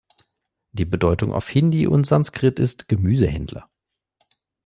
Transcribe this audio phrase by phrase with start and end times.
[0.71, 3.69] Die Bedeutung auf Hindi und Sanskrit ist „Gemüsehändler“.